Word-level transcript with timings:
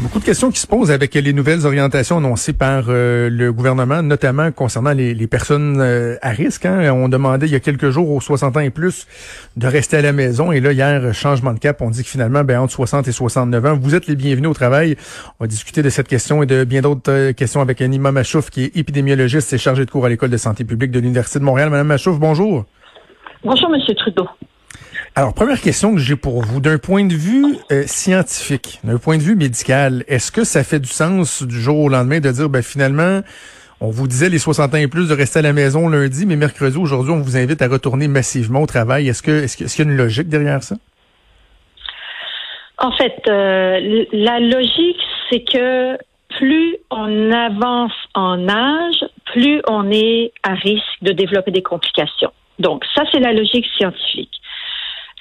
Beaucoup 0.00 0.20
de 0.20 0.24
questions 0.24 0.52
qui 0.52 0.60
se 0.60 0.66
posent 0.68 0.92
avec 0.92 1.14
les 1.14 1.32
nouvelles 1.32 1.66
orientations 1.66 2.18
annoncées 2.18 2.52
par 2.52 2.84
euh, 2.88 3.28
le 3.28 3.52
gouvernement, 3.52 4.00
notamment 4.00 4.52
concernant 4.52 4.92
les, 4.92 5.26
personnes 5.26 5.80
euh, 5.80 6.14
à 6.22 6.30
risque. 6.30 6.66
Hein. 6.66 6.92
On 6.92 7.08
demandait 7.08 7.46
il 7.46 7.52
y 7.52 7.56
a 7.56 7.60
quelques 7.60 7.90
jours 7.90 8.08
aux 8.12 8.20
60 8.20 8.56
ans 8.56 8.60
et 8.60 8.70
plus 8.70 9.08
de 9.56 9.66
rester 9.66 9.96
à 9.96 10.02
la 10.02 10.12
maison. 10.12 10.52
Et 10.52 10.60
là, 10.60 10.70
hier, 10.70 11.12
changement 11.12 11.52
de 11.52 11.58
cap, 11.58 11.82
on 11.82 11.90
dit 11.90 12.04
que 12.04 12.08
finalement, 12.08 12.44
ben, 12.44 12.60
entre 12.60 12.72
60 12.74 13.08
et 13.08 13.12
69 13.12 13.66
ans, 13.66 13.76
vous 13.76 13.96
êtes 13.96 14.06
les 14.06 14.14
bienvenus 14.14 14.50
au 14.50 14.54
travail. 14.54 14.94
On 15.40 15.44
va 15.44 15.48
discuter 15.48 15.82
de 15.82 15.90
cette 15.90 16.06
question 16.06 16.44
et 16.44 16.46
de 16.46 16.62
bien 16.62 16.80
d'autres 16.80 17.10
euh, 17.10 17.32
questions 17.32 17.60
avec 17.60 17.80
Anima 17.80 18.12
Machouf, 18.12 18.50
qui 18.50 18.64
est 18.64 18.76
épidémiologiste 18.76 19.52
et 19.52 19.58
chargé 19.58 19.84
de 19.84 19.90
cours 19.90 20.06
à 20.06 20.08
l'École 20.08 20.30
de 20.30 20.36
santé 20.36 20.62
publique 20.62 20.92
de 20.92 21.00
l'Université 21.00 21.40
de 21.40 21.44
Montréal. 21.44 21.70
Madame 21.70 21.88
Machouf, 21.88 22.20
bonjour. 22.20 22.66
Bonjour, 23.42 23.68
Monsieur 23.68 23.96
Trudeau. 23.96 24.28
Alors, 25.18 25.34
première 25.34 25.60
question 25.60 25.94
que 25.94 25.98
j'ai 25.98 26.14
pour 26.14 26.42
vous, 26.42 26.60
d'un 26.60 26.78
point 26.78 27.04
de 27.04 27.12
vue 27.12 27.56
euh, 27.72 27.82
scientifique, 27.88 28.78
d'un 28.84 28.98
point 28.98 29.16
de 29.16 29.22
vue 29.22 29.34
médical, 29.34 30.04
est-ce 30.06 30.30
que 30.30 30.44
ça 30.44 30.62
fait 30.62 30.78
du 30.78 30.88
sens 30.88 31.42
du 31.42 31.60
jour 31.60 31.76
au 31.76 31.88
lendemain 31.88 32.20
de 32.20 32.30
dire, 32.30 32.48
ben 32.48 32.62
finalement, 32.62 33.22
on 33.80 33.90
vous 33.90 34.06
disait 34.06 34.28
les 34.28 34.38
60 34.38 34.74
ans 34.74 34.76
et 34.76 34.86
plus 34.86 35.08
de 35.08 35.14
rester 35.14 35.40
à 35.40 35.42
la 35.42 35.52
maison 35.52 35.88
lundi, 35.88 36.24
mais 36.24 36.36
mercredi, 36.36 36.78
aujourd'hui, 36.78 37.10
on 37.10 37.18
vous 37.18 37.36
invite 37.36 37.60
à 37.62 37.66
retourner 37.66 38.06
massivement 38.06 38.62
au 38.62 38.66
travail? 38.66 39.08
Est-ce 39.08 39.24
que 39.24 39.42
est-ce 39.42 39.56
qu'il 39.56 39.84
y 39.84 39.88
a 39.88 39.90
une 39.90 39.96
logique 39.96 40.28
derrière 40.28 40.62
ça? 40.62 40.76
En 42.78 42.92
fait, 42.92 43.20
euh, 43.26 44.04
la 44.12 44.38
logique, 44.38 45.02
c'est 45.30 45.42
que 45.42 45.98
plus 46.38 46.76
on 46.92 47.32
avance 47.32 47.90
en 48.14 48.48
âge, 48.48 49.04
plus 49.32 49.62
on 49.66 49.90
est 49.90 50.30
à 50.44 50.54
risque 50.54 51.02
de 51.02 51.10
développer 51.10 51.50
des 51.50 51.62
complications. 51.62 52.30
Donc, 52.60 52.84
ça, 52.94 53.02
c'est 53.12 53.18
la 53.20 53.32
logique 53.32 53.66
scientifique. 53.76 54.37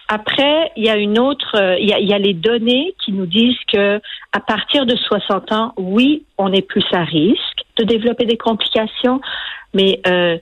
Après, 0.07 0.71
il 0.77 0.85
y 0.85 0.89
a 0.89 0.95
une 0.95 1.19
autre, 1.19 1.55
euh, 1.55 1.75
il 1.79 1.89
y 1.89 2.13
a, 2.13 2.17
les 2.17 2.33
données 2.33 2.95
qui 3.03 3.11
nous 3.11 3.25
disent 3.25 3.59
que 3.71 3.99
à 4.31 4.39
partir 4.39 4.85
de 4.85 4.95
60 4.95 5.51
ans, 5.51 5.73
oui, 5.77 6.23
on 6.37 6.53
est 6.53 6.61
plus 6.61 6.85
à 6.93 7.03
risque 7.03 7.65
de 7.77 7.83
développer 7.83 8.25
des 8.25 8.37
complications, 8.37 9.19
mais 9.73 9.99
euh, 10.07 10.37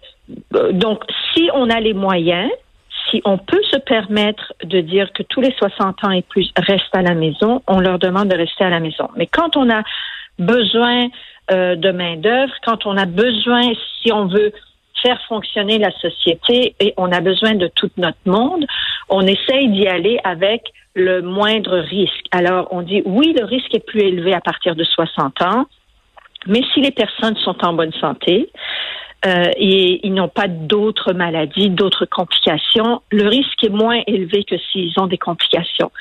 donc 0.71 1.03
si 1.33 1.49
on 1.53 1.69
a 1.69 1.79
les 1.79 1.93
moyens, 1.93 2.51
si 3.09 3.21
on 3.25 3.37
peut 3.37 3.61
se 3.71 3.77
permettre 3.77 4.53
de 4.63 4.81
dire 4.81 5.11
que 5.13 5.23
tous 5.23 5.41
les 5.41 5.53
60 5.57 6.03
ans 6.03 6.11
et 6.11 6.21
plus 6.21 6.51
restent 6.57 6.95
à 6.95 7.01
la 7.01 7.15
maison, 7.15 7.61
on 7.67 7.79
leur 7.79 7.97
demande 7.99 8.29
de 8.29 8.37
rester 8.37 8.63
à 8.63 8.69
la 8.69 8.79
maison. 8.79 9.09
Mais 9.15 9.27
quand 9.27 9.57
on 9.57 9.69
a 9.69 9.83
besoin 10.37 11.07
euh, 11.51 11.75
de 11.75 11.91
main 11.91 12.17
d'œuvre, 12.17 12.53
quand 12.63 12.85
on 12.85 12.97
a 12.97 13.05
besoin, 13.05 13.61
si 14.01 14.11
on 14.11 14.27
veut 14.27 14.51
faire 15.01 15.19
fonctionner 15.27 15.77
la 15.77 15.91
société 15.91 16.75
et 16.79 16.93
on 16.97 17.11
a 17.11 17.21
besoin 17.21 17.55
de 17.55 17.67
tout 17.75 17.89
notre 17.97 18.17
monde, 18.25 18.65
on 19.09 19.21
essaye 19.21 19.69
d'y 19.69 19.87
aller 19.87 20.19
avec 20.23 20.63
le 20.95 21.21
moindre 21.21 21.77
risque. 21.77 22.25
Alors, 22.31 22.67
on 22.71 22.81
dit 22.81 23.01
oui, 23.05 23.35
le 23.37 23.45
risque 23.45 23.73
est 23.75 23.85
plus 23.85 24.01
élevé 24.01 24.33
à 24.33 24.41
partir 24.41 24.75
de 24.75 24.83
60 24.83 25.41
ans, 25.41 25.65
mais 26.47 26.61
si 26.73 26.81
les 26.81 26.91
personnes 26.91 27.35
sont 27.37 27.57
en 27.65 27.73
bonne 27.73 27.93
santé, 27.93 28.49
euh, 29.25 29.49
et 29.57 30.05
ils 30.05 30.13
n'ont 30.13 30.29
pas 30.29 30.47
d'autres 30.47 31.13
maladies, 31.13 31.69
d'autres 31.69 32.05
complications, 32.05 33.01
le 33.11 33.27
risque 33.27 33.63
est 33.63 33.69
moins 33.69 34.01
élevé 34.05 34.43
que 34.43 34.55
s'ils 34.57 34.93
ont 34.99 35.07
des 35.07 35.17
complications. 35.17 35.91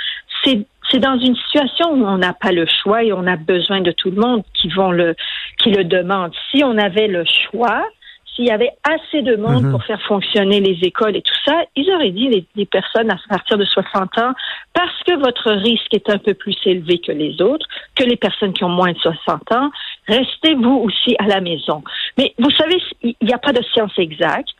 C'est 0.44 0.66
c'est 0.90 0.98
dans 0.98 1.18
une 1.18 1.34
situation 1.34 1.92
où 1.92 2.04
on 2.04 2.18
n'a 2.18 2.34
pas 2.34 2.52
le 2.52 2.66
choix 2.66 3.02
et 3.02 3.14
on 3.14 3.26
a 3.26 3.36
besoin 3.36 3.80
de 3.80 3.92
tout 3.92 4.10
le 4.10 4.20
monde 4.20 4.42
qui 4.52 4.68
vont 4.68 4.90
le 4.90 5.16
qui 5.58 5.70
le 5.70 5.84
demande. 5.84 6.32
Si 6.50 6.62
on 6.62 6.76
avait 6.76 7.06
le 7.06 7.24
choix, 7.24 7.86
s'il 8.34 8.46
y 8.46 8.50
avait 8.50 8.72
assez 8.82 9.22
de 9.22 9.36
monde 9.36 9.64
mhm. 9.64 9.70
pour 9.70 9.84
faire 9.84 10.00
fonctionner 10.02 10.60
les 10.60 10.78
écoles 10.86 11.16
et 11.16 11.22
tout 11.22 11.34
ça, 11.44 11.62
ils 11.76 11.90
auraient 11.92 12.10
dit 12.10 12.46
les, 12.54 12.66
personnes 12.66 13.10
à 13.10 13.16
partir 13.28 13.58
de 13.58 13.64
60 13.64 14.18
ans, 14.18 14.32
parce 14.72 15.02
que 15.06 15.16
votre 15.18 15.52
risque 15.52 15.92
est 15.92 16.10
un 16.10 16.18
peu 16.18 16.34
plus 16.34 16.56
élevé 16.64 16.98
que 16.98 17.12
les 17.12 17.40
autres, 17.40 17.66
que 17.94 18.04
les 18.04 18.16
personnes 18.16 18.52
qui 18.52 18.64
ont 18.64 18.68
moins 18.68 18.92
de 18.92 18.98
60 18.98 19.52
ans, 19.52 19.70
restez 20.08 20.54
vous 20.54 20.82
aussi 20.84 21.14
à 21.18 21.26
la 21.26 21.40
maison. 21.40 21.82
Mais 22.18 22.34
vous 22.38 22.50
savez, 22.50 22.82
il 23.02 23.14
n'y 23.22 23.32
a 23.32 23.38
pas 23.38 23.52
de 23.52 23.62
science 23.72 23.92
exacte. 23.98 24.50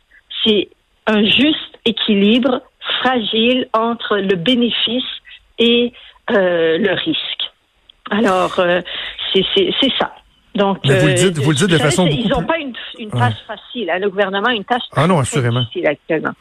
C'est 0.43 0.69
un 1.07 1.23
juste 1.23 1.79
équilibre 1.85 2.61
fragile 3.01 3.67
entre 3.73 4.17
le 4.17 4.35
bénéfice 4.35 5.03
et 5.59 5.93
euh, 6.31 6.77
le 6.77 6.93
risque. 6.93 7.51
Alors, 8.09 8.59
euh, 8.59 8.81
c'est 9.33 9.93
ça. 9.99 10.13
Donc, 10.55 10.77
vous 10.85 10.91
le 10.91 11.13
dites, 11.13 11.37
vous 11.39 11.49
le 11.51 11.55
dites 11.55 11.69
de 11.69 11.77
façon. 11.77 12.07
Ils 12.07 12.29
n'ont 12.29 12.43
pas 12.43 12.57
une, 12.57 12.73
une 12.97 13.11
tâche 13.11 13.35
facile. 13.45 13.89
Hein. 13.89 13.99
Le 13.99 14.09
gouvernement 14.09 14.47
a 14.47 14.53
une 14.53 14.63
tâche 14.63 14.83
ah 14.95 15.05
non, 15.05 15.19
assurément. 15.19 15.65
facile 15.65 15.87
actuellement. 15.87 16.31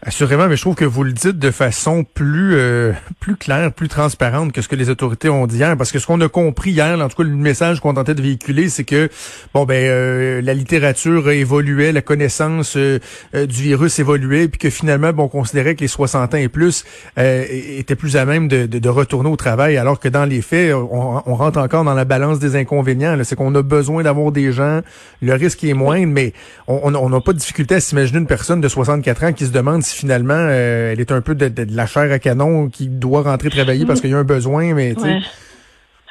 Assurément, 0.00 0.46
mais 0.46 0.54
je 0.54 0.62
trouve 0.62 0.76
que 0.76 0.84
vous 0.84 1.02
le 1.02 1.12
dites 1.12 1.40
de 1.40 1.50
façon 1.50 2.04
plus 2.04 2.54
euh, 2.54 2.92
plus 3.18 3.34
claire, 3.34 3.72
plus 3.72 3.88
transparente 3.88 4.52
que 4.52 4.62
ce 4.62 4.68
que 4.68 4.76
les 4.76 4.90
autorités 4.90 5.28
ont 5.28 5.48
dit 5.48 5.56
hier. 5.56 5.76
Parce 5.76 5.90
que 5.90 5.98
ce 5.98 6.06
qu'on 6.06 6.20
a 6.20 6.28
compris 6.28 6.70
hier, 6.70 7.00
en 7.00 7.08
tout 7.08 7.16
cas 7.16 7.28
le 7.28 7.34
message 7.34 7.80
qu'on 7.80 7.94
tentait 7.94 8.14
de 8.14 8.22
véhiculer, 8.22 8.68
c'est 8.68 8.84
que 8.84 9.08
bon 9.54 9.64
ben 9.64 9.74
euh, 9.74 10.40
la 10.40 10.54
littérature 10.54 11.28
évoluait, 11.30 11.90
la 11.90 12.00
connaissance 12.00 12.76
euh, 12.76 13.00
du 13.34 13.62
virus 13.62 13.98
évoluait, 13.98 14.46
puis 14.46 14.58
que 14.58 14.70
finalement, 14.70 15.12
bon, 15.12 15.24
on 15.24 15.28
considérait 15.28 15.74
que 15.74 15.80
les 15.80 15.88
60 15.88 16.32
ans 16.32 16.36
et 16.36 16.48
plus 16.48 16.84
étaient 17.16 17.96
plus 17.96 18.16
à 18.16 18.24
même 18.24 18.46
de, 18.46 18.66
de, 18.66 18.88
retourner 18.88 19.28
au 19.28 19.36
travail, 19.36 19.78
alors 19.78 19.98
que 19.98 20.08
dans 20.08 20.24
les 20.24 20.42
faits, 20.42 20.74
on, 20.74 21.22
on 21.26 21.34
rentre 21.34 21.58
encore 21.58 21.82
dans 21.82 21.94
la 21.94 22.04
balance 22.04 22.38
des 22.38 22.54
inconvénients. 22.54 23.18
C'est 23.24 23.34
qu'on 23.34 23.54
a 23.56 23.62
besoin 23.62 24.04
d'avoir 24.04 24.30
des 24.30 24.52
gens, 24.52 24.80
le 25.20 25.34
risque 25.34 25.64
est 25.64 25.74
moindre, 25.74 26.12
mais 26.12 26.34
on 26.68 27.08
n'a 27.10 27.20
pas 27.20 27.32
de 27.32 27.38
difficulté 27.38 27.74
à 27.74 27.80
s'imaginer 27.80 28.20
une 28.20 28.26
personne 28.28 28.60
de 28.60 28.68
64 28.68 29.24
ans 29.24 29.32
qui 29.32 29.44
se 29.44 29.50
demande 29.50 29.82
finalement 29.94 30.34
euh, 30.34 30.92
elle 30.92 31.00
est 31.00 31.12
un 31.12 31.20
peu 31.20 31.34
de, 31.34 31.50
la 31.74 31.86
chair 31.86 32.10
à 32.12 32.18
canon 32.18 32.68
qui 32.68 32.88
doit 32.88 33.22
rentrer 33.22 33.50
travailler 33.50 33.86
parce 33.86 34.00
qu'il 34.00 34.10
y 34.10 34.14
a 34.14 34.18
un 34.18 34.24
besoin, 34.24 34.74
mais 34.74 34.94
tu 34.94 35.02
sais. 35.02 35.18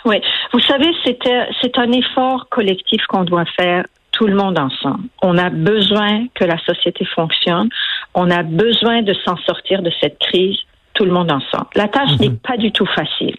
Oui. 0.06 0.22
Vous 0.54 0.60
savez, 0.62 0.88
c'est 1.04 1.78
un 1.78 1.92
effort 1.92 2.48
collectif 2.50 3.02
qu'on 3.08 3.24
doit 3.24 3.46
faire 3.60 3.86
tout 4.12 4.28
le 4.28 4.36
monde 4.36 4.58
ensemble. 4.58 5.04
On 5.22 5.38
a 5.38 5.50
besoin 5.50 6.28
que 6.34 6.46
la 6.46 6.58
société 6.60 7.06
fonctionne. 7.06 7.70
On 8.16 8.32
a 8.32 8.44
besoin 8.44 9.02
de 9.02 9.14
s'en 9.26 9.38
sortir 9.38 9.82
de 9.82 9.92
cette 10.00 10.18
crise 10.20 10.58
tout 10.94 11.06
le 11.06 11.12
monde 11.12 11.32
ensemble. 11.32 11.68
La 11.76 11.88
tâche 11.88 12.12
mhm. 12.14 12.18
n'est 12.20 12.38
pas 12.38 12.58
du 12.58 12.72
tout 12.72 12.88
facile. 12.88 13.36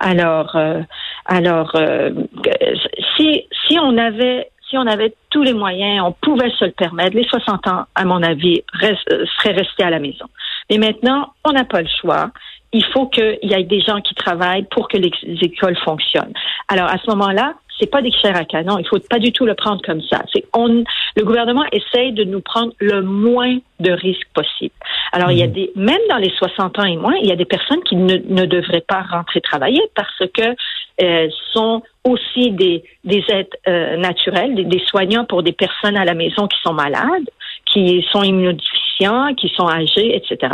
Alors, 0.00 0.56
euh, 0.56 0.80
alors, 1.26 1.72
euh, 1.74 2.10
si 3.16 3.46
si 3.66 3.78
on 3.78 3.98
avait 3.98 4.50
on 4.78 4.86
avait 4.86 5.14
tous 5.30 5.42
les 5.42 5.54
moyens, 5.54 6.04
on 6.04 6.12
pouvait 6.12 6.50
se 6.50 6.66
le 6.66 6.72
permettre. 6.72 7.16
Les 7.16 7.24
60 7.24 7.66
ans, 7.68 7.84
à 7.94 8.04
mon 8.04 8.22
avis, 8.22 8.62
euh, 8.82 8.94
seraient 9.38 9.54
restés 9.54 9.82
à 9.82 9.90
la 9.90 9.98
maison. 9.98 10.26
Mais 10.70 10.78
maintenant, 10.78 11.32
on 11.44 11.52
n'a 11.52 11.64
pas 11.64 11.82
le 11.82 11.88
choix. 12.00 12.30
Il 12.72 12.84
faut 12.86 13.06
qu'il 13.06 13.38
y 13.42 13.54
ait 13.54 13.64
des 13.64 13.80
gens 13.80 14.00
qui 14.00 14.14
travaillent 14.14 14.66
pour 14.70 14.88
que 14.88 14.96
les 14.96 15.12
écoles 15.42 15.76
fonctionnent. 15.84 16.32
Alors, 16.68 16.88
à 16.88 16.98
ce 16.98 17.10
moment-là, 17.10 17.54
c'est 17.78 17.90
pas 17.90 18.02
des 18.02 18.12
chairs 18.12 18.36
à 18.36 18.44
canon. 18.44 18.78
Il 18.78 18.86
faut 18.86 18.98
pas 18.98 19.18
du 19.18 19.32
tout 19.32 19.46
le 19.46 19.54
prendre 19.54 19.82
comme 19.82 20.02
ça. 20.02 20.22
C'est 20.32 20.44
on, 20.54 20.84
le 21.16 21.24
gouvernement 21.24 21.64
essaye 21.72 22.12
de 22.12 22.24
nous 22.24 22.40
prendre 22.40 22.72
le 22.78 23.02
moins 23.02 23.58
de 23.80 23.90
risques 23.90 24.28
possible. 24.34 24.74
Alors, 25.12 25.30
il 25.30 25.38
y 25.38 25.42
a 25.42 25.46
mhm. 25.46 25.52
des, 25.52 25.72
même 25.76 26.00
dans 26.08 26.16
les 26.16 26.30
60 26.30 26.78
ans 26.78 26.84
et 26.84 26.96
moins, 26.96 27.14
il 27.20 27.26
y 27.26 27.32
a 27.32 27.36
des 27.36 27.44
personnes 27.44 27.82
qui 27.82 27.96
ne, 27.96 28.16
ne 28.16 28.46
devraient 28.46 28.84
pas 28.86 29.02
rentrer 29.02 29.40
travailler 29.40 29.82
parce 29.94 30.22
que 30.32 30.54
euh, 31.02 31.28
sont 31.52 31.82
aussi 32.04 32.52
des, 32.52 32.84
des 33.02 33.24
aides 33.28 33.48
euh, 33.66 33.96
naturelles, 33.96 34.54
des, 34.54 34.64
des, 34.64 34.82
soignants 34.86 35.24
pour 35.24 35.42
des 35.42 35.52
personnes 35.52 35.96
à 35.96 36.04
la 36.04 36.14
maison 36.14 36.46
qui 36.46 36.58
sont 36.62 36.72
malades, 36.72 37.28
qui 37.72 38.06
sont 38.12 38.22
immunodéficients, 38.22 39.34
qui 39.34 39.48
sont 39.48 39.68
âgés, 39.68 40.14
etc. 40.14 40.52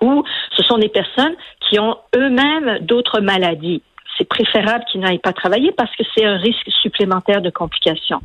Ou 0.00 0.24
ce 0.56 0.62
sont 0.62 0.78
des 0.78 0.88
personnes 0.88 1.34
qui 1.60 1.78
ont 1.78 1.96
eux-mêmes 2.16 2.78
d'autres 2.80 3.20
maladies 3.20 3.82
c'est 4.16 4.28
préférable 4.28 4.84
qu'ils 4.90 5.00
n'aillent 5.00 5.18
pas 5.18 5.32
travailler 5.32 5.72
parce 5.72 5.94
que 5.96 6.04
c'est 6.14 6.24
un 6.24 6.36
risque 6.36 6.68
supplémentaire 6.82 7.42
de 7.42 7.50
complications. 7.50 8.20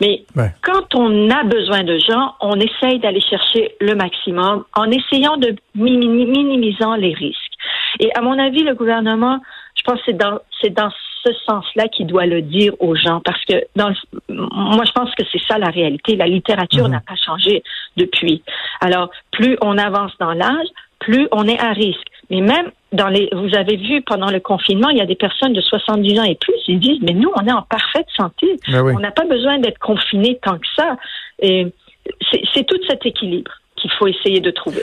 Mais 0.00 0.24
quand 0.62 0.94
on 0.94 1.30
a 1.30 1.44
besoin 1.44 1.84
de 1.84 1.98
gens, 1.98 2.34
on 2.40 2.58
essaye 2.58 2.98
d'aller 2.98 3.20
chercher 3.20 3.76
le 3.80 3.94
maximum 3.94 4.64
en 4.74 4.90
essayant 4.90 5.36
de 5.36 5.54
minimisant 5.74 6.96
les 6.96 7.14
risques. 7.14 7.40
Et 8.00 8.10
à 8.16 8.20
mon 8.20 8.38
avis, 8.38 8.62
le 8.62 8.74
gouvernement, 8.74 9.38
je 9.76 9.82
pense 9.82 9.98
que 10.00 10.06
c'est 10.06 10.16
dans, 10.16 10.40
c'est 10.60 10.70
dans 10.70 10.90
ce 11.24 11.32
sens-là 11.46 11.88
qu'il 11.88 12.06
doit 12.06 12.26
le 12.26 12.42
dire 12.42 12.74
aux 12.80 12.94
gens 12.94 13.20
parce 13.24 13.42
que 13.46 13.54
dans 13.76 13.92
moi 14.28 14.84
je 14.84 14.92
pense 14.92 15.14
que 15.14 15.24
c'est 15.32 15.40
ça 15.48 15.58
la 15.58 15.70
réalité. 15.70 16.16
La 16.16 16.26
littérature 16.26 16.84
mhm. 16.84 16.92
n'a 16.92 17.00
pas 17.00 17.16
changé 17.16 17.62
depuis. 17.96 18.42
Alors 18.80 19.10
plus 19.30 19.56
on 19.62 19.78
avance 19.78 20.12
dans 20.20 20.32
l'âge, 20.32 20.66
plus 20.98 21.28
on 21.32 21.46
est 21.46 21.58
à 21.58 21.72
risque. 21.72 22.06
Mais 22.30 22.40
même 22.40 22.70
dans 22.94 23.08
les, 23.08 23.28
vous 23.32 23.54
avez 23.54 23.76
vu 23.76 24.02
pendant 24.02 24.30
le 24.30 24.40
confinement, 24.40 24.88
il 24.88 24.98
y 24.98 25.00
a 25.00 25.06
des 25.06 25.16
personnes 25.16 25.52
de 25.52 25.60
70 25.60 26.20
ans 26.20 26.24
et 26.24 26.36
plus, 26.36 26.54
ils 26.68 26.78
disent, 26.78 27.00
mais 27.02 27.12
nous, 27.12 27.30
on 27.34 27.46
est 27.46 27.52
en 27.52 27.62
parfaite 27.62 28.06
santé. 28.16 28.56
Ben 28.68 28.82
on 28.82 29.00
n'a 29.00 29.10
pas 29.10 29.26
besoin 29.26 29.58
d'être 29.58 29.78
confiné 29.78 30.38
tant 30.42 30.58
que 30.58 30.66
ça. 30.76 30.96
Et 31.40 31.66
c'est 32.52 32.64
tout 32.66 32.78
cet 32.88 33.04
équilibre 33.04 33.50
qu'il 33.76 33.90
faut 33.92 34.06
essayer 34.06 34.40
de 34.40 34.50
trouver. 34.50 34.82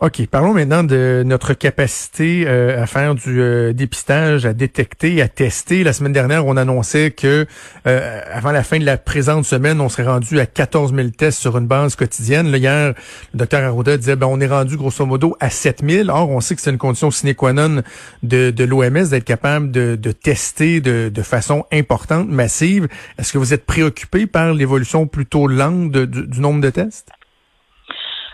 OK, 0.00 0.24
parlons 0.30 0.54
maintenant 0.54 0.84
de 0.84 1.24
notre 1.26 1.54
capacité 1.54 2.44
euh, 2.46 2.80
à 2.80 2.86
faire 2.86 3.16
du 3.16 3.42
euh, 3.42 3.72
dépistage, 3.72 4.46
à 4.46 4.52
détecter, 4.52 5.20
à 5.20 5.26
tester. 5.26 5.82
La 5.82 5.92
semaine 5.92 6.12
dernière, 6.12 6.46
on 6.46 6.56
annonçait 6.56 7.10
que 7.10 7.48
euh, 7.88 8.20
avant 8.32 8.52
la 8.52 8.62
fin 8.62 8.78
de 8.78 8.84
la 8.84 8.96
présente 8.96 9.44
semaine, 9.44 9.80
on 9.80 9.88
serait 9.88 10.06
rendu 10.06 10.38
à 10.38 10.46
14 10.46 10.94
000 10.94 11.08
tests 11.08 11.40
sur 11.40 11.58
une 11.58 11.66
base 11.66 11.96
quotidienne. 11.96 12.48
Là, 12.52 12.58
hier, 12.58 12.94
le 13.34 13.38
docteur 13.40 13.64
Arruda 13.64 13.96
disait 13.96 14.14
ben, 14.14 14.28
on 14.28 14.38
est 14.38 14.46
rendu 14.46 14.76
grosso 14.76 15.04
modo 15.04 15.36
à 15.40 15.50
7 15.50 15.82
000. 15.84 16.10
Or, 16.10 16.30
on 16.30 16.40
sait 16.40 16.54
que 16.54 16.60
c'est 16.60 16.70
une 16.70 16.78
condition 16.78 17.10
sine 17.10 17.34
qua 17.34 17.52
non 17.52 17.82
de, 18.22 18.52
de 18.52 18.64
l'OMS 18.64 19.08
d'être 19.10 19.24
capable 19.24 19.72
de, 19.72 19.96
de 19.96 20.12
tester 20.12 20.80
de, 20.80 21.10
de, 21.12 21.22
façon 21.22 21.64
importante, 21.72 22.28
massive. 22.28 22.86
Est-ce 23.18 23.32
que 23.32 23.38
vous 23.38 23.52
êtes 23.52 23.66
préoccupé 23.66 24.28
par 24.28 24.54
l'évolution 24.54 25.08
plutôt 25.08 25.48
lente 25.48 25.90
du 25.90 26.40
nombre 26.40 26.60
de 26.60 26.70
tests? 26.70 27.08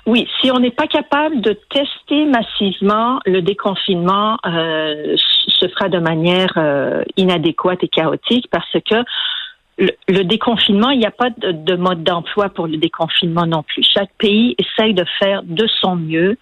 Oui, 0.07 0.29
si 0.41 0.51
on 0.51 0.59
n'est 0.59 0.71
pas 0.71 0.87
capable 0.87 1.41
de 1.41 1.59
tester 1.71 2.27
massivement, 2.27 3.21
le 3.25 3.41
déconfinement 3.41 4.37
euh, 4.45 5.17
se 5.17 5.67
fera 5.69 5.89
de 5.89 5.99
manière 5.99 6.53
euh, 6.59 7.03
inadéquate 7.17 7.83
et 7.83 7.89
chaotique 7.89 8.47
parce 8.51 8.71
que 8.91 8.97
le, 9.79 10.23
déconfinement, 10.23 10.91
il 10.91 10.99
n'y 10.99 11.07
a 11.07 11.11
pas 11.11 11.31
de, 11.31 11.53
de 11.53 11.77
mode 11.77 12.05
d'emploi 12.05 12.49
pour 12.51 12.67
le 12.67 12.77
déconfinement 12.77 13.47
non 13.47 13.63
plus. 13.63 13.83
Chaque 13.83 14.13
pays 14.19 14.55
essaye 14.59 14.95
de 14.95 15.05
faire 15.19 15.43
de 15.43 15.67
son 15.81 15.97
mieux 15.97 16.37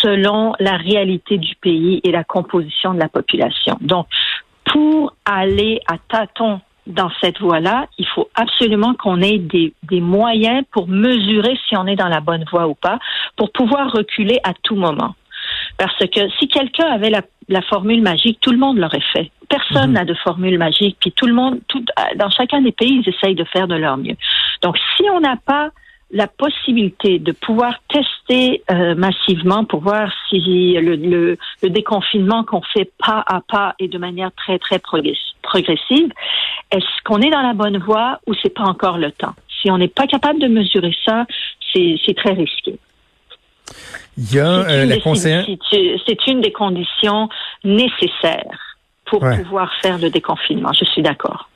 selon 0.00 0.54
la 0.60 0.76
réalité 0.76 1.36
du 1.36 1.56
pays 1.56 2.00
et 2.04 2.12
la 2.12 2.24
composition 2.24 2.94
de 2.94 3.00
la 3.00 3.08
population. 3.08 3.76
Donc, 3.80 4.06
pour 4.64 5.14
aller 5.24 5.80
à 5.88 5.96
tâtons 6.08 6.60
dans 6.86 7.10
cette 7.20 7.40
voie-là, 7.40 7.86
il 7.98 8.06
faut 8.06 8.28
absolument 8.34 8.94
qu'on 8.94 9.20
ait 9.20 9.38
des, 9.38 9.74
des, 9.84 10.00
moyens 10.00 10.64
pour 10.72 10.88
mesurer 10.88 11.58
si 11.68 11.76
on 11.76 11.86
est 11.86 11.96
dans 11.96 12.08
la 12.08 12.20
bonne 12.20 12.44
voie 12.50 12.66
ou 12.66 12.74
pas, 12.74 12.98
pour 13.36 13.52
pouvoir 13.52 13.92
reculer 13.92 14.38
à 14.44 14.52
tout 14.62 14.76
moment. 14.76 15.14
Parce 15.78 15.98
que 15.98 16.28
si 16.38 16.48
quelqu'un 16.48 16.86
avait 16.86 17.10
la, 17.10 17.22
la, 17.48 17.62
formule 17.62 18.02
magique, 18.02 18.38
tout 18.40 18.50
le 18.50 18.58
monde 18.58 18.78
l'aurait 18.78 19.02
fait. 19.12 19.30
Personne 19.48 19.90
mhm. 19.90 19.94
n'a 19.94 20.04
de 20.04 20.14
formule 20.14 20.58
magique, 20.58 20.96
puis 21.00 21.12
tout 21.12 21.26
le 21.26 21.34
monde, 21.34 21.60
tout, 21.68 21.84
dans 22.16 22.30
chacun 22.30 22.60
des 22.60 22.72
pays, 22.72 23.02
ils 23.04 23.08
essayent 23.08 23.34
de 23.34 23.44
faire 23.44 23.68
de 23.68 23.76
leur 23.76 23.96
mieux. 23.96 24.16
Donc, 24.62 24.76
si 24.96 25.04
on 25.10 25.20
n'a 25.20 25.36
pas 25.36 25.70
la 26.12 26.26
possibilité 26.26 27.18
de 27.18 27.32
pouvoir 27.32 27.74
tester 27.88 28.62
euh, 28.70 28.94
massivement 28.94 29.64
pour 29.64 29.80
voir 29.80 30.10
si 30.28 30.38
le, 30.74 30.96
le, 30.96 31.38
le 31.62 31.70
déconfinement 31.70 32.42
qu'on 32.44 32.62
fait 32.62 32.90
pas 32.98 33.22
à 33.26 33.40
pas 33.40 33.74
et 33.78 33.88
de 33.88 33.98
manière 33.98 34.32
très 34.32 34.58
très 34.58 34.78
progressive, 34.78 36.12
est-ce 36.72 37.02
qu'on 37.04 37.20
est 37.20 37.30
dans 37.30 37.42
la 37.42 37.52
bonne 37.54 37.78
voie 37.78 38.20
ou 38.26 38.34
c'est 38.42 38.54
pas 38.54 38.64
encore 38.64 38.98
le 38.98 39.12
temps? 39.12 39.34
Si 39.60 39.70
on 39.70 39.78
n'est 39.78 39.88
pas 39.88 40.06
capable 40.06 40.40
de 40.40 40.48
mesurer 40.48 40.94
ça, 41.04 41.26
c'est 41.72 42.16
très 42.16 42.32
risqué. 42.32 42.76
Il 44.16 44.34
y 44.34 44.40
a 44.40 44.68
euh, 44.68 44.84
la 44.86 44.98
conseillère. 44.98 45.46
C'est 45.70 46.26
une 46.26 46.40
des 46.40 46.50
conditions 46.50 47.28
nécessaires 47.62 48.76
pour 49.04 49.20
pouvoir 49.20 49.72
faire 49.82 49.98
le 49.98 50.10
déconfinement. 50.10 50.72
Je 50.72 50.84
suis 50.86 51.02
d'accord. 51.02 51.49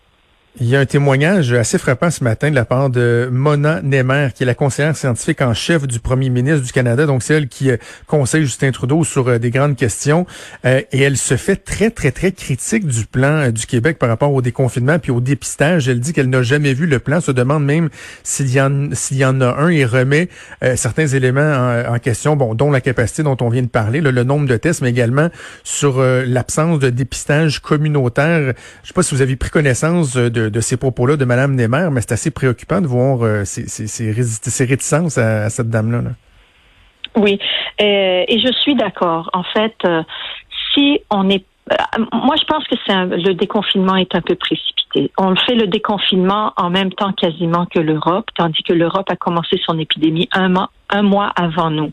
Il 0.61 0.69
y 0.69 0.77
a 0.77 0.79
un 0.79 0.87
témoignage 0.87 1.53
assez 1.53 1.79
frappant 1.79 2.13
ce 2.13 2.23
matin 2.23 2.49
de 2.49 2.55
la 2.55 2.65
part 2.65 2.89
de 2.89 3.29
Mona 3.33 3.83
Nemer, 3.83 4.29
qui 4.33 4.45
est 4.45 4.47
la 4.47 4.55
conseillère 4.55 4.97
scientifique 4.97 5.43
en 5.43 5.53
chef 5.53 5.85
du 5.85 5.99
premier 5.99 6.31
ministre 6.31 6.65
du 6.65 6.71
Canada. 6.71 7.07
Donc, 7.07 7.25
c'est 7.25 7.35
elle 7.35 7.49
qui 7.49 7.73
euh, 7.73 7.77
conseille 8.07 8.43
Justin 8.43 8.71
Trudeau 8.71 9.03
sur 9.03 9.27
euh, 9.27 9.39
des 9.39 9.51
grandes 9.51 9.75
questions. 9.75 10.27
Euh, 10.65 10.81
et 10.93 11.01
elle 11.01 11.17
se 11.17 11.37
fait 11.37 11.57
très, 11.57 11.91
très, 11.91 12.13
très 12.13 12.31
critique 12.31 12.87
du 12.87 13.05
plan 13.05 13.51
du 13.51 13.67
Québec 13.67 13.99
par 13.99 14.09
rapport 14.09 14.33
au 14.33 14.43
déconfinement 14.43 15.01
puis 15.01 15.11
au 15.11 15.21
dépistage. 15.21 15.89
Elle 15.89 15.99
dit 15.99 16.13
qu'elle 16.13 16.31
n'a 16.31 16.43
jamais 16.43 16.73
vu 16.73 16.87
le 16.87 17.01
plan, 17.01 17.21
se 17.21 17.33
demande 17.33 17.65
même 17.65 17.89
s'il 18.23 18.49
y, 18.55 18.61
en, 18.61 18.91
s'il 18.93 19.17
y 19.17 19.25
en 19.25 19.41
a 19.41 19.57
un 19.57 19.71
et 19.71 19.85
remet 19.85 20.29
certains 20.77 21.09
éléments 21.09 21.83
en, 21.89 21.99
question, 21.99 22.37
bon, 22.37 22.55
dont 22.55 22.71
la 22.71 22.81
capacité 22.81 23.25
dont 23.25 23.37
on 23.41 23.49
vient 23.49 23.63
de 23.63 23.67
parler, 23.67 24.01
le 24.01 24.23
nombre 24.23 24.47
de 24.47 24.57
tests, 24.57 24.83
mais 24.83 24.91
également 24.91 25.31
sur 25.65 26.01
l'absence 26.01 26.79
de 26.79 26.91
dépistage 26.91 27.61
communautaire. 27.61 28.55
Je 28.83 28.89
sais 28.89 28.95
pas 28.95 29.03
si 29.03 29.15
vous 29.15 29.23
avez 29.23 29.37
pris 29.37 29.51
connaissance 29.51 30.15
de 30.15 30.44
de, 30.51 30.61
ces 30.61 30.77
propos-là 30.77 31.17
de 31.17 31.25
Mme 31.25 31.55
Nemer, 31.55 31.89
mais 31.93 32.01
c'est 32.01 32.13
assez 32.13 32.31
préoccupant 32.31 32.81
de 32.81 32.87
voir 32.87 33.23
euh, 33.23 33.45
ces, 33.45 34.65
réticences 34.65 35.19
à, 35.19 35.51
cette 35.51 35.71
dame-là. 35.71 36.03
Oui, 37.17 37.39
euh, 37.81 38.25
et 38.27 38.39
je 38.41 38.53
suis 38.63 38.75
d'accord. 38.75 39.31
En 39.33 39.45
fait, 39.45 39.75
euh, 39.85 40.03
si 40.73 41.01
on 41.11 41.29
est 41.31 41.45
moi, 42.13 42.35
je 42.39 42.45
pense 42.45 42.63
que 42.65 42.75
le 43.17 43.33
déconfinement 43.33 43.97
est 43.97 44.15
un 44.15 44.21
peu 44.21 44.35
précipité. 44.35 45.11
On 45.17 45.35
fait 45.35 45.55
le 45.55 45.67
déconfinement 45.67 46.53
en 46.59 46.69
même 46.69 46.93
temps 46.93 47.13
quasiment 47.13 47.65
que 47.65 47.79
l'Europe, 47.79 48.27
tandis 48.37 48.63
que 48.65 48.75
l'Europe 48.75 49.09
a 49.09 49.17
commencé 49.17 49.59
son 49.65 49.79
épidémie 49.79 50.29
un 50.35 50.51
mois 51.03 51.33
avant 51.37 51.71
nous. 51.71 51.91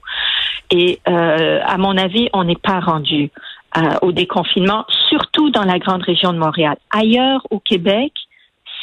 Et 0.71 0.99
à 1.05 1.77
mon 1.77 1.97
avis, 1.97 2.27
on 2.33 2.43
n'est 2.43 2.57
pas 2.57 2.81
rendu 2.81 3.31
au 4.01 4.11
déconfinement, 4.11 4.85
surtout 5.09 5.49
dans 5.51 5.63
la 5.63 5.79
grande 5.79 6.03
région 6.03 6.33
de 6.33 6.37
Montréal. 6.37 6.75
Ailleurs 6.91 7.47
au 7.49 7.59
Québec, 7.59 8.11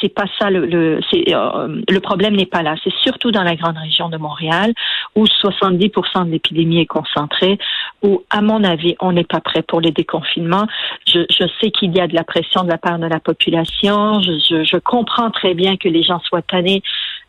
c'est 0.01 0.13
pas 0.13 0.25
ça 0.37 0.49
le 0.49 0.65
le, 0.65 0.99
euh, 1.15 1.81
le 1.87 1.99
problème 1.99 2.35
n'est 2.35 2.45
pas 2.45 2.61
là. 2.61 2.75
C'est 2.83 2.93
surtout 3.03 3.31
dans 3.31 3.43
la 3.43 3.55
grande 3.55 3.77
région 3.77 4.09
de 4.09 4.17
Montréal 4.17 4.73
où 5.15 5.25
70% 5.25 6.25
de 6.25 6.31
l'épidémie 6.31 6.79
est 6.79 6.85
concentrée. 6.85 7.57
Où, 8.01 8.23
à 8.29 8.41
mon 8.41 8.63
avis, 8.63 8.95
on 8.99 9.11
n'est 9.11 9.23
pas 9.23 9.41
prêt 9.41 9.61
pour 9.61 9.81
les 9.81 9.91
déconfinements. 9.91 10.67
Je, 11.07 11.25
je 11.29 11.45
sais 11.59 11.71
qu'il 11.71 11.95
y 11.95 11.99
a 11.99 12.07
de 12.07 12.15
la 12.15 12.23
pression 12.23 12.63
de 12.63 12.69
la 12.69 12.77
part 12.77 12.99
de 12.99 13.07
la 13.07 13.19
population. 13.19 14.21
Je, 14.21 14.39
je, 14.49 14.63
je 14.63 14.77
comprends 14.77 15.31
très 15.31 15.53
bien 15.53 15.77
que 15.77 15.89
les 15.89 16.03
gens 16.03 16.19
soient 16.19 16.41
tannés 16.41 16.81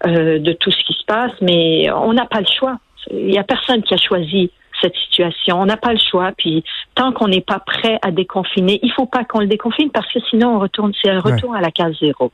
euh, 0.07 0.39
de 0.39 0.53
tout 0.53 0.71
ce 0.71 0.85
qui 0.85 0.95
se 0.95 1.05
passe, 1.05 1.33
mais 1.41 1.91
on 1.91 2.13
n'a 2.13 2.27
pas 2.27 2.41
le 2.41 2.47
choix. 2.47 2.77
Il 3.13 3.33
y 3.33 3.39
a 3.39 3.45
personne 3.45 3.83
qui 3.83 3.95
a 3.95 3.97
choisi 3.97 4.51
cette 4.81 4.97
situation. 4.97 5.61
On 5.61 5.67
n'a 5.67 5.77
pas 5.77 5.93
le 5.93 5.99
choix. 5.99 6.33
Puis 6.37 6.65
tant 6.95 7.13
qu'on 7.13 7.29
n'est 7.29 7.41
pas 7.41 7.59
prêt 7.59 7.99
à 8.03 8.11
déconfiner, 8.11 8.79
il 8.83 8.93
faut 8.93 9.07
pas 9.07 9.25
qu'on 9.25 9.41
le 9.41 9.47
déconfine 9.47 9.91
parce 9.91 10.11
que 10.13 10.21
sinon 10.31 10.57
on 10.57 10.59
retourne, 10.59 10.93
c'est 11.03 11.11
un 11.11 11.21
retour 11.21 11.55
à 11.55 11.61
la 11.61 11.71
case 11.71 11.97
zéro. 12.01 12.33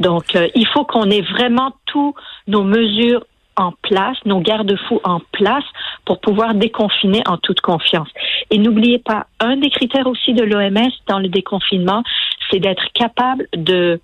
Donc 0.00 0.34
euh, 0.34 0.48
il 0.54 0.66
faut 0.68 0.84
qu'on 0.84 1.10
ait 1.10 1.22
vraiment 1.22 1.72
tous 1.86 2.14
nos 2.46 2.64
mesures 2.64 3.24
en 3.56 3.72
place, 3.82 4.18
nos 4.26 4.40
garde-fous 4.40 5.00
en 5.02 5.20
place 5.32 5.64
pour 6.04 6.20
pouvoir 6.20 6.54
déconfiner 6.54 7.22
en 7.26 7.38
toute 7.38 7.60
confiance. 7.60 8.08
Et 8.50 8.58
n'oubliez 8.58 8.98
pas, 8.98 9.26
un 9.40 9.56
des 9.56 9.70
critères 9.70 10.06
aussi 10.06 10.34
de 10.34 10.44
l'OMS 10.44 10.92
dans 11.08 11.18
le 11.18 11.28
déconfinement, 11.28 12.02
c'est 12.50 12.58
d'être 12.58 12.84
capable 12.92 13.48
de 13.56 13.98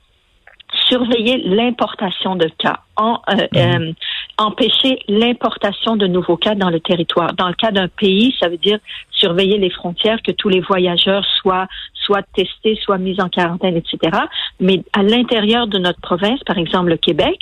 surveiller 0.88 1.42
l'importation 1.44 2.34
de 2.34 2.48
cas, 2.58 2.80
en, 2.96 3.20
euh, 3.28 3.46
mhm. 3.52 3.82
euh, 3.82 3.92
empêcher 4.38 5.00
l'importation 5.06 5.96
de 5.96 6.06
nouveaux 6.06 6.38
cas 6.38 6.54
dans 6.54 6.70
le 6.70 6.80
territoire. 6.80 7.34
Dans 7.34 7.48
le 7.48 7.54
cas 7.54 7.70
d'un 7.70 7.88
pays, 7.88 8.34
ça 8.40 8.48
veut 8.48 8.56
dire 8.56 8.78
surveiller 9.10 9.58
les 9.58 9.70
frontières, 9.70 10.20
que 10.22 10.32
tous 10.32 10.48
les 10.48 10.60
voyageurs 10.60 11.24
soient 11.40 11.68
soit 12.04 12.22
testés, 12.34 12.78
soit 12.82 12.98
mis 12.98 13.20
en 13.20 13.28
quarantaine, 13.28 13.76
etc. 13.76 14.18
Mais 14.60 14.82
à 14.92 15.02
l'intérieur 15.02 15.66
de 15.66 15.78
notre 15.78 16.00
province, 16.00 16.42
par 16.44 16.58
exemple 16.58 16.90
le 16.90 16.96
Québec, 16.96 17.36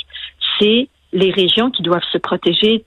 c'est 0.58 0.88
les 1.12 1.30
régions 1.30 1.70
qui 1.70 1.82
doivent 1.82 2.04
se 2.12 2.18
protéger 2.18 2.84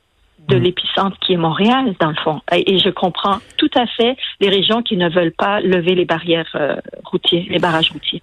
de 0.47 0.55
mhm. 0.55 0.63
l'épicentre 0.63 1.17
qui 1.19 1.33
est 1.33 1.37
Montréal, 1.37 1.95
dans 1.99 2.09
le 2.09 2.15
fond. 2.23 2.41
Et, 2.51 2.77
je 2.79 2.89
comprends 2.89 3.37
tout 3.57 3.69
à 3.75 3.85
fait 3.87 4.17
les 4.39 4.49
régions 4.49 4.81
qui 4.81 4.97
ne 4.97 5.09
veulent 5.09 5.31
pas 5.31 5.61
lever 5.61 5.95
les 5.95 6.05
barrières 6.05 6.49
euh, 6.55 6.75
routiers, 7.05 7.47
les 7.49 7.59
barrages 7.59 7.91
routiers. 7.91 8.21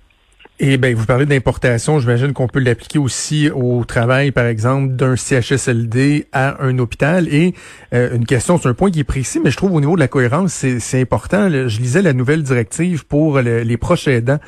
Et 0.63 0.77
ben, 0.77 0.95
vous 0.95 1.07
parlez 1.07 1.25
d'importation, 1.25 2.01
j'imagine 2.01 2.35
qu'on 2.35 2.47
peut 2.47 2.61
l'appliquer 2.61 2.99
aussi 2.99 3.49
au 3.49 3.83
travail, 3.87 4.31
par 4.31 4.45
exemple, 4.45 4.93
d'un 4.93 5.17
CHSLD 5.17 6.27
à 6.33 6.63
un 6.63 6.79
hôpital. 6.79 7.33
Et 7.33 7.55
euh, 7.95 8.15
une 8.15 8.27
question, 8.27 8.59
c'est 8.59 8.69
un 8.69 8.75
point 8.75 8.91
qui 8.91 9.01
est 9.01 9.05
précis, 9.05 9.41
mais 9.43 9.51
je 9.51 9.57
trouve 9.57 9.73
au 9.73 9.81
niveau 9.81 9.95
de 9.95 10.01
la 10.01 10.09
cohérence, 10.09 10.53
c'est 10.53 11.01
important. 11.01 11.49
Je 11.49 11.81
lisais 11.81 12.03
la 12.03 12.13
nouvelle 12.13 12.43
directive 12.43 13.07
pour 13.07 13.41
les 13.41 13.77
proches 13.79 14.07
aidants 14.07 14.39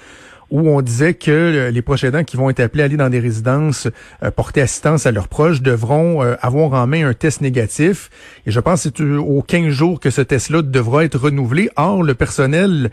où 0.51 0.69
on 0.69 0.83
disait 0.83 1.15
que 1.15 1.71
les 1.73 1.83
proches 1.83 2.05
aidants 2.05 2.25
qui 2.25 2.37
vont 2.37 2.51
être 2.51 2.61
appelés 2.61 2.83
à 2.83 2.85
aller 2.85 2.99
dans 2.99 3.09
des 3.09 3.19
résidences 3.19 3.89
euh, 4.23 4.31
porter 4.31 4.61
assistance 4.61 5.07
à 5.07 5.13
leurs 5.13 5.29
proches 5.29 5.63
devront 5.63 6.23
euh, 6.23 6.35
avoir 6.43 6.75
en 6.75 6.87
main 6.87 7.09
un 7.09 7.15
test 7.15 7.41
négatif. 7.41 8.11
Et 8.45 8.51
je 8.51 8.61
pense 8.61 8.85
que 8.85 8.91
c'est 8.95 9.03
aux 9.03 9.41
15 9.41 9.71
jours 9.71 9.99
que 9.99 10.11
ce 10.11 10.21
test-là 10.21 10.61
devra 10.61 11.07
être 11.07 11.19
renouvelé. 11.19 11.71
Or, 11.77 12.03
le 12.03 12.15
personnel 12.15 12.91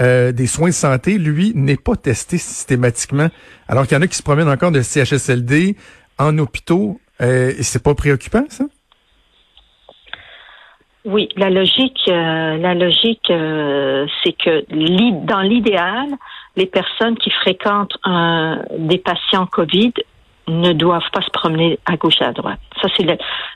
euh, 0.00 0.32
des 0.32 0.46
soins 0.46 0.68
de 0.68 0.74
santé, 0.74 1.18
lui, 1.18 1.52
n'est 1.54 1.76
pas 1.76 1.96
testé 1.96 2.38
systématiquement. 2.38 3.28
Alors 3.68 3.86
qu'il 3.86 3.96
y 3.96 3.98
en 3.98 4.02
a 4.02 4.06
qui 4.06 4.16
se 4.16 4.22
promènent 4.22 4.48
encore 4.48 4.72
de 4.72 4.80
CHSLD 4.80 5.76
en 6.18 6.38
hôpitaux. 6.38 7.00
Euh, 7.20 7.52
c'est 7.60 7.82
pas 7.82 7.94
préoccupant, 7.94 8.44
ça? 8.48 8.64
Oui, 11.04 11.28
la 11.36 11.50
logique, 11.50 12.00
euh, 12.08 12.58
la 12.58 12.74
logique, 12.74 13.28
euh, 13.30 14.06
c'est 14.22 14.32
que 14.32 14.64
dans 15.26 15.40
l'idéal, 15.40 16.06
les 16.54 16.66
personnes 16.66 17.16
qui 17.16 17.30
fréquentent 17.30 17.96
des 18.78 18.98
patients 18.98 19.46
Covid 19.46 19.94
ne 20.46 20.72
doivent 20.72 21.10
pas 21.12 21.22
se 21.22 21.30
promener 21.30 21.80
à 21.86 21.96
gauche 21.96 22.20
et 22.20 22.24
à 22.24 22.32
droite. 22.32 22.60
Ça, 22.80 22.88
c'est 22.96 23.06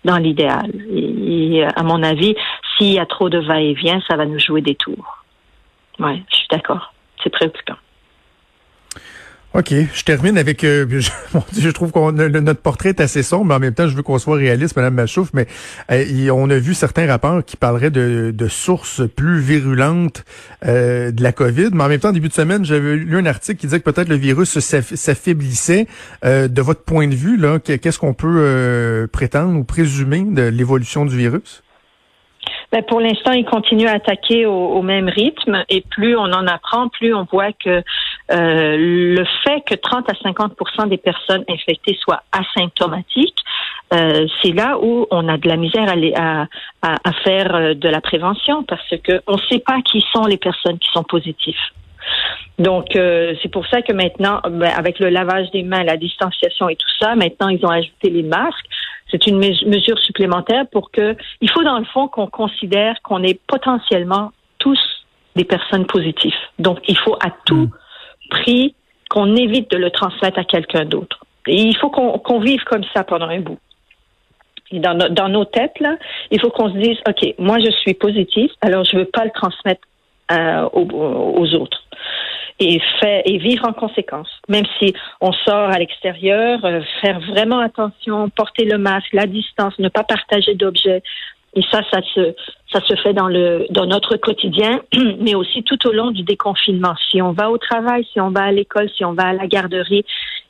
dans 0.05 0.17
l'idéal. 0.17 0.73
Et, 0.91 1.65
à 1.65 1.83
mon 1.85 2.03
avis, 2.03 2.35
s'il 2.77 2.95
y 2.95 2.99
a 2.99 3.07
trop 3.07 3.29
de 3.29 3.39
va-et-vient, 3.39 4.01
ça 4.09 4.17
va 4.17 4.27
nous 4.27 4.41
jouer 4.41 4.61
des 4.61 4.75
tours. 4.75 5.16
Oui, 5.99 6.25
je 6.31 6.37
suis 6.37 6.49
d'accord. 6.51 6.93
C'est 7.23 7.31
préoccupant. 7.31 7.77
OK, 9.57 9.73
je 9.95 10.05
termine 10.05 10.37
avec 10.37 10.65
euh, 10.65 10.87
je, 11.01 11.11
je, 11.59 11.71
trouve 11.71 11.91
qu'on 11.91 12.13
notre 12.13 12.61
portrait 12.61 12.91
est 12.91 13.01
assez 13.01 13.23
sombre, 13.23 13.47
mais 13.47 13.55
en 13.55 13.59
même 13.59 13.73
temps, 13.73 13.89
je 13.89 13.97
veux 13.97 14.03
qu'on 14.03 14.19
soit 14.19 14.37
réaliste, 14.37 14.77
Madame 14.77 14.95
Machouf, 14.95 15.31
mais 15.33 15.47
euh, 15.91 16.29
on 16.31 16.51
a 16.51 16.59
vu 16.59 16.75
certains 16.75 17.07
rapports 17.07 17.43
qui 17.43 17.57
parleraient 17.57 17.91
de, 17.91 18.35
de 18.37 18.49
sources 18.49 19.01
plus 19.09 19.41
virulentes 19.41 20.27
euh, 20.67 21.11
de 21.11 21.23
la 21.23 21.33
COVID, 21.33 21.71
mais 21.73 21.85
en 21.85 21.89
même 21.89 22.01
temps, 22.01 22.13
début 22.13 22.29
de 22.29 22.35
semaine, 22.35 22.67
j'avais 22.67 22.97
lu 22.97 23.17
un 23.17 23.25
article 23.25 23.59
qui 23.59 23.67
disait 23.67 23.81
que 23.81 23.91
peut-être 23.91 24.11
le 24.11 24.17
virus 24.17 24.59
s'affaiblissait. 24.59 25.87
de 26.23 26.61
votre 26.61 26.83
point 26.83 27.09
de 27.09 27.15
vue, 27.15 27.39
là, 27.39 27.59
qu'est-ce 27.59 27.99
qu'on 27.99 28.15
peut 28.15 29.09
prétendre 29.11 29.59
ou 29.59 29.65
présumer 29.65 30.23
de 30.23 30.43
l'évolution 30.43 31.07
du 31.07 31.17
virus? 31.17 31.63
Ben 32.73 32.83
pour 32.83 33.01
l'instant, 33.01 33.33
il 33.33 33.45
continue 33.45 33.87
à 33.87 33.93
attaquer 33.93 34.47
au, 34.47 34.53
au, 34.53 34.83
même 34.83 35.09
rythme 35.09 35.65
et 35.69 35.83
plus 35.83 36.17
on 36.17 36.25
en 36.25 36.47
apprend, 36.47 36.89
plus 36.89 37.15
on 37.15 37.25
voit 37.25 37.53
que 37.53 37.83
euh, 38.33 38.77
le 38.77 39.25
fait 39.45 39.61
que 39.67 39.75
30 39.75 40.11
à 40.11 40.15
50% 40.15 40.89
des 40.89 40.97
personnes 40.97 41.45
infectées 41.49 41.97
soient 42.01 42.23
asymptomatiques, 42.33 43.39
euh, 43.95 44.27
c'est 44.43 44.53
là 44.53 44.79
où 44.81 45.07
on 45.11 45.29
a 45.29 45.37
de 45.37 45.49
la 45.49 45.57
misère 45.57 45.89
à, 46.17 46.47
à, 46.83 46.97
à 47.05 47.13
faire 47.25 47.55
euh, 47.55 47.75
de 47.75 47.89
la 47.89 48.01
prévention 48.01 48.65
parce 48.65 48.95
que 49.05 49.23
on 49.29 49.35
ne 49.35 49.43
sait 49.49 49.61
pas 49.61 49.81
qui 49.83 50.05
sont 50.13 50.25
les 50.25 50.39
personnes 50.39 50.79
qui 50.79 50.89
sont 50.93 51.05
positives. 51.05 51.55
Donc, 52.59 52.97
euh, 52.97 53.35
c'est 53.43 53.51
pour 53.51 53.67
ça 53.67 53.83
que 53.83 53.93
maintenant, 53.93 54.41
ben, 54.49 54.73
avec 54.77 54.99
le 54.99 55.09
lavage 55.09 55.51
des 55.51 55.63
mains, 55.63 55.85
la 55.85 55.97
distanciation 55.97 56.69
et 56.69 56.77
tout 56.77 56.89
ça, 56.99 57.15
maintenant, 57.15 57.49
ils 57.49 57.65
ont 57.65 57.71
ajouté 57.71 58.11
les 58.11 58.23
masques. 58.23 58.67
C'est 59.11 59.27
une 59.27 59.39
mesure 59.39 59.99
supplémentaire 60.01 60.67
pour 60.73 60.91
que, 60.91 61.17
il 61.41 61.51
faut 61.51 61.63
dans 61.63 61.79
le 61.79 61.85
fond 61.85 62.09
qu'on 62.09 62.27
considère 62.27 63.01
qu'on 63.03 63.23
est 63.23 63.41
potentiellement 63.47 64.33
tous 64.59 64.81
des 65.37 65.45
personnes 65.45 65.87
positives. 65.87 66.35
Donc, 66.59 66.81
il 66.89 66.99
faut 66.99 67.17
à 67.23 67.31
tout 67.45 67.67
mm. 67.67 67.71
prix 68.31 68.75
qu'on 69.09 69.37
évite 69.37 69.71
de 69.71 69.77
le 69.77 69.91
transmettre 69.91 70.39
à 70.39 70.45
quelqu'un 70.45 70.85
d'autre. 70.85 71.25
Et 71.47 71.63
il 71.63 71.77
faut 71.77 71.91
qu'on 71.91 72.41
vive 72.41 72.65
comme 72.65 72.83
ça 72.93 73.05
pendant 73.05 73.29
un 73.29 73.41
bout. 73.41 73.59
Et 74.73 74.81
dans, 74.81 74.97
dans 74.97 75.29
nos 75.29 75.45
têtes, 75.45 75.79
là, 75.79 75.97
il 76.33 76.41
faut 76.41 76.51
qu'on 76.51 76.69
se 76.69 76.77
dise, 76.77 76.99
OK, 77.09 77.35
moi, 77.39 77.59
je 77.61 77.71
suis 77.71 77.95
positive, 77.95 78.51
alors 78.61 78.83
je 78.85 78.97
ne 78.97 79.03
veux 79.03 79.09
pas 79.09 79.25
le 79.25 79.31
transmettre 79.31 79.83
euh, 80.33 80.69
aux, 80.73 80.89
aux 80.91 81.55
autres 81.55 81.86
et 82.59 82.81
fait 83.01 83.23
et 83.27 83.39
vivre 83.39 83.67
en 83.67 83.73
conséquence. 83.73 84.29
Même 84.49 84.65
si 84.79 84.95
on 85.21 85.33
sort 85.33 85.71
à 85.71 85.79
l'extérieur, 85.79 86.65
euh, 86.65 86.81
faire 87.01 87.21
vraiment 87.21 87.59
attention, 87.59 88.29
porter 88.31 88.65
le 88.65 88.79
masque, 88.79 89.13
la 89.13 89.27
distance, 89.27 89.79
ne 89.79 89.89
pas 89.89 90.05
partager 90.05 90.55
d'objets. 90.55 91.03
Et 91.55 91.63
ça, 91.71 91.81
ça 91.91 92.01
se 92.15 92.35
ça 92.73 92.81
se 92.81 92.95
fait 92.97 93.15
dans 93.15 93.29
le 93.29 93.67
dans 93.71 93.87
notre 93.87 94.17
quotidien, 94.17 94.81
mais 95.21 95.35
aussi 95.35 95.63
tout 95.65 95.87
au 95.87 95.93
long 95.93 96.11
du 96.11 96.23
déconfinement. 96.23 96.95
Si 97.11 97.21
on 97.23 97.33
va 97.33 97.51
au 97.51 97.59
travail, 97.59 98.07
si 98.13 98.21
on 98.21 98.31
va 98.31 98.45
à 98.45 98.53
l'école, 98.53 98.91
si 98.97 99.05
on 99.05 99.13
va 99.13 99.29
à 99.29 99.33
la 99.33 99.47
garderie, 99.47 100.05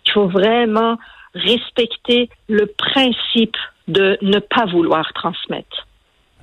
il 0.05 0.13
faut 0.13 0.29
vraiment 0.29 0.97
respecter 1.35 2.29
le 2.49 2.67
principe 2.67 3.57
de 3.89 4.19
ne 4.23 4.39
pas 4.39 4.67
vouloir 4.67 5.13
transmettre. 5.13 5.87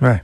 Ouais. 0.02 0.22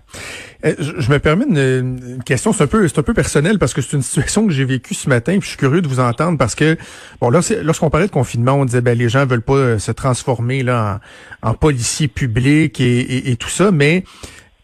Euh, 0.65 0.75
je, 0.77 1.09
me 1.09 1.19
permets 1.19 1.45
une, 1.45 2.21
question, 2.25 2.51
c'est 2.51 2.63
un 2.63 2.67
peu, 2.67 2.85
c'est 2.87 2.99
un 2.99 3.03
peu 3.03 3.13
personnel 3.13 3.59
parce 3.59 3.73
que 3.73 3.81
c'est 3.81 3.95
une 3.95 4.03
situation 4.03 4.45
que 4.45 4.51
j'ai 4.51 4.65
vécue 4.65 4.93
ce 4.93 5.07
matin. 5.07 5.33
Puis 5.33 5.43
je 5.43 5.47
suis 5.49 5.57
curieux 5.57 5.81
de 5.81 5.87
vous 5.87 6.01
entendre 6.01 6.37
parce 6.37 6.53
que 6.53 6.77
bon 7.21 7.29
là, 7.29 7.39
lorsqu'on 7.63 7.89
parlait 7.89 8.07
de 8.07 8.11
confinement, 8.11 8.53
on 8.53 8.65
disait 8.65 8.81
ben 8.81 8.97
les 8.97 9.07
gens 9.07 9.25
veulent 9.25 9.41
pas 9.41 9.53
euh, 9.53 9.79
se 9.79 9.91
transformer 9.91 10.63
là 10.63 10.99
en, 11.41 11.51
en 11.51 11.53
policiers 11.53 12.09
publics 12.09 12.81
et, 12.81 13.31
et 13.31 13.35
tout 13.37 13.49
ça, 13.49 13.71
mais 13.71 14.03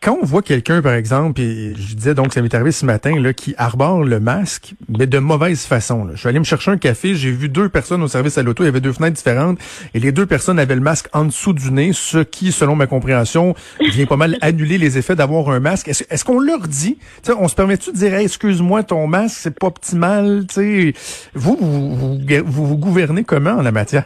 quand 0.06 0.20
on 0.22 0.24
voit 0.26 0.44
quelqu'un, 0.44 0.84
par 0.84 0.94
exemple, 0.94 1.42
et 1.42 1.74
je 1.76 1.96
disais 1.96 2.14
donc, 2.14 2.32
ça 2.32 2.44
m'est 2.44 2.54
arrivé 2.54 2.72
ce 2.72 2.86
matin, 2.86 3.20
là, 3.20 3.34
qui 3.34 3.56
arbore 3.58 4.04
le 4.04 4.20
masque, 4.20 4.76
mais 4.88 5.08
de 5.08 5.18
mauvaise 5.18 5.66
façon. 5.66 6.06
Là. 6.06 6.12
Je 6.14 6.20
suis 6.20 6.30
allé 6.30 6.38
me 6.38 6.44
chercher 6.44 6.70
un 6.70 6.78
café, 6.78 7.16
j'ai 7.16 7.32
vu 7.32 7.50
deux 7.50 7.70
personnes 7.70 8.04
au 8.04 8.08
service 8.08 8.38
à 8.38 8.44
l'auto, 8.44 8.62
il 8.62 8.68
y 8.68 8.70
avait 8.70 8.82
deux 8.82 8.94
fenêtres 8.94 9.16
différentes, 9.16 9.58
et 9.96 10.00
les 10.00 10.12
deux 10.12 10.28
personnes 10.28 10.60
avaient 10.60 10.76
le 10.76 10.82
masque 10.82 11.08
en 11.12 11.26
dessous 11.26 11.54
du 11.54 11.72
nez, 11.72 11.92
ce 11.92 12.20
qui, 12.20 12.52
selon 12.52 12.76
ma 12.76 12.86
compréhension, 12.86 13.56
vient 13.80 14.06
pas 14.06 14.16
mal 14.16 14.38
annuler 14.42 14.78
les 14.78 15.00
effets 15.00 15.16
d'avoir 15.16 15.50
un 15.50 15.60
masque. 15.60 15.88
Est-ce, 15.88 16.24
qu'on 16.24 16.40
leur 16.40 16.68
dit, 16.68 17.00
on 17.40 17.48
se 17.48 17.56
permet-tu 17.56 17.92
de 17.92 17.98
dire, 17.98 18.14
excuse-moi, 18.14 18.84
ton 18.84 19.08
masque, 19.08 19.38
c'est 19.40 19.58
pas 19.58 19.68
optimal, 19.68 20.46
tu 20.54 20.94
vous 21.34 21.58
vous, 21.60 21.96
vous, 21.96 22.20
vous, 22.46 22.66
vous 22.68 22.78
gouvernez 22.78 23.24
comment 23.24 23.54
en 23.54 23.64
la 23.64 23.72
matière? 23.72 24.06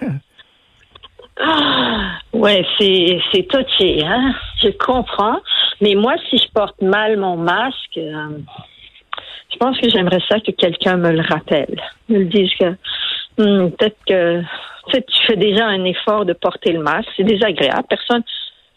Ah, 1.42 2.20
ouais, 2.34 2.66
c'est, 2.78 3.20
c'est 3.32 3.48
touché, 3.48 4.04
hein? 4.06 4.34
Je 4.62 4.70
comprends. 4.78 5.40
Mais 5.82 5.96
moi, 5.96 6.16
si 6.30 6.38
je 6.38 6.48
porte 6.54 6.82
mal 6.82 7.18
mon 7.18 7.38
masque, 7.38 7.98
euh, 7.98 8.38
je 9.52 9.58
pense 9.58 9.80
que 9.80 9.90
j'aimerais 9.90 10.22
ça 10.28 10.40
que 10.40 10.52
quelqu'un 10.52 10.98
me 10.98 11.12
le 11.12 11.22
rappelle, 11.22 11.82
me 12.10 12.20
le 12.20 12.26
dise 12.26 12.52
que 12.60 12.72
hmm, 13.38 13.72
peut-être 13.72 13.98
que 14.06 14.42
tu 14.92 15.26
fais 15.28 15.38
déjà 15.38 15.66
un 15.68 15.84
effort 15.86 16.26
de 16.26 16.34
porter 16.34 16.74
le 16.74 16.82
masque, 16.82 17.10
c'est 17.16 17.24
désagréable. 17.24 17.86
Personne, 17.90 18.24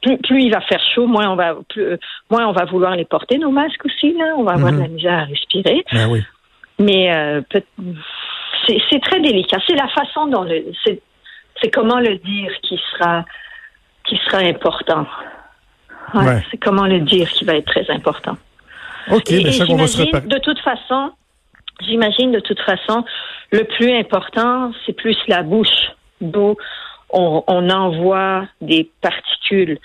plus, 0.00 0.18
plus, 0.18 0.42
il 0.44 0.52
va 0.52 0.60
faire 0.60 0.80
chaud, 0.94 1.06
moins 1.06 1.30
on 1.30 1.36
va, 1.36 1.56
plus, 1.68 1.98
moins 2.30 2.46
on 2.46 2.52
va 2.52 2.64
vouloir 2.64 2.96
les 2.96 3.04
porter 3.04 3.38
nos 3.38 3.50
masques 3.50 3.84
aussi. 3.84 4.12
Là, 4.14 4.34
on 4.36 4.44
va 4.44 4.52
avoir 4.52 4.72
de 4.72 4.78
la 4.78 4.88
mhm. 4.88 4.94
misère 4.94 5.18
à 5.18 5.24
respirer. 5.24 5.84
Ben 5.92 6.08
oui. 6.10 6.22
Mais 6.78 7.14
euh, 7.14 7.42
c'est 8.66 9.00
très 9.00 9.20
délicat. 9.20 9.58
C'est 9.66 9.76
la 9.76 9.88
façon 9.88 10.26
dont 10.26 10.42
le, 10.42 10.72
c'est 10.84 11.70
comment 11.70 12.00
le 12.00 12.16
dire 12.16 12.52
qui 12.62 12.80
sera 12.90 13.24
qui 14.04 14.18
sera 14.26 14.38
important. 14.38 15.06
C'est 16.50 16.58
comment 16.58 16.86
le 16.86 17.00
dire 17.00 17.28
qui 17.30 17.44
va 17.44 17.54
être 17.56 17.66
très 17.66 17.90
important. 17.90 18.36
OK, 19.10 19.30
et, 19.30 19.42
ben, 19.42 20.26
De 20.26 20.38
toute 20.38 20.60
façon, 20.60 21.12
j'imagine 21.80 22.32
de 22.32 22.40
toute 22.40 22.60
façon, 22.60 23.04
le 23.50 23.64
plus 23.64 23.92
important, 23.92 24.72
c'est 24.86 24.92
plus 24.92 25.16
la 25.28 25.42
bouche, 25.42 25.92
d'où 26.20 26.56
on, 27.10 27.70
envoie 27.70 28.46
des 28.60 28.90
particules 29.00 29.78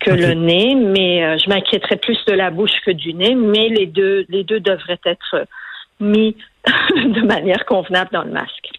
que 0.00 0.10
le 0.10 0.34
nez, 0.34 0.74
mais 0.74 1.24
euh, 1.24 1.38
je 1.38 1.48
m'inquiéterais 1.48 1.96
plus 1.96 2.18
de 2.26 2.32
la 2.32 2.50
bouche 2.50 2.78
que 2.84 2.90
du 2.90 3.14
nez, 3.14 3.34
mais 3.34 3.68
les 3.68 3.86
deux, 3.86 4.26
les 4.28 4.44
deux 4.44 4.60
devraient 4.60 5.00
être 5.04 5.46
mis 5.98 6.36
de 6.66 7.26
manière 7.26 7.64
convenable 7.66 8.10
dans 8.12 8.22
le 8.22 8.30
masque. 8.30 8.70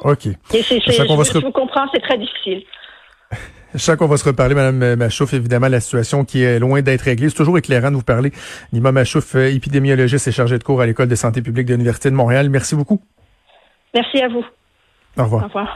OK. 0.00 0.26
Et 0.26 0.62
c'est, 0.62 0.80
je, 0.80 1.38
vous 1.40 1.52
comprends, 1.52 1.86
c'est 1.92 2.00
très 2.00 2.18
difficile. 2.18 2.62
Je 3.74 3.80
sens 3.80 3.96
qu'on 3.96 4.06
va 4.06 4.16
se 4.16 4.24
reparler, 4.24 4.54
Madame 4.54 4.94
Machouf. 4.94 5.34
Évidemment, 5.34 5.68
la 5.68 5.80
situation 5.80 6.24
qui 6.24 6.42
est 6.42 6.60
loin 6.60 6.80
d'être 6.80 7.02
réglée. 7.02 7.28
C'est 7.28 7.36
toujours 7.36 7.58
éclairant 7.58 7.90
de 7.90 7.96
vous 7.96 8.02
parler. 8.02 8.32
Nima 8.72 8.92
Machouf, 8.92 9.34
euh, 9.34 9.52
épidémiologiste 9.52 10.28
et 10.28 10.32
chargé 10.32 10.58
de 10.58 10.64
cours 10.64 10.80
à 10.80 10.86
l'École 10.86 11.08
de 11.08 11.14
santé 11.16 11.42
publique 11.42 11.66
de 11.66 11.72
l'Université 11.72 12.10
de 12.10 12.14
Montréal. 12.14 12.50
Merci 12.50 12.76
beaucoup. 12.76 13.02
Merci 13.92 14.22
à 14.22 14.28
vous. 14.28 14.44
Au 15.16 15.24
revoir. 15.24 15.44
Au 15.44 15.46
revoir. 15.46 15.74